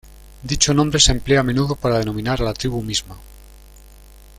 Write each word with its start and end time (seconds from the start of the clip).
Dicho 0.41 0.73
nombre 0.73 0.99
se 0.99 1.11
emplea 1.11 1.41
a 1.41 1.43
menudo 1.43 1.75
para 1.75 1.99
denominar 1.99 2.41
a 2.41 2.45
la 2.45 2.55
tribu 2.55 2.81
misma. 2.81 3.15